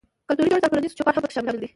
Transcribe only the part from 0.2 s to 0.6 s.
کلتوري